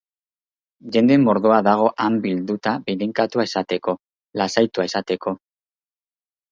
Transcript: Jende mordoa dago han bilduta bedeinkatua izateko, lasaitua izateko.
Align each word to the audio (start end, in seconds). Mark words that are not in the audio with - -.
Jende 0.95 1.17
mordoa 1.25 1.59
dago 1.67 1.91
han 2.05 2.17
bilduta 2.25 2.75
bedeinkatua 2.89 3.47
izateko, 3.51 3.97
lasaitua 4.43 4.93
izateko. 4.93 5.41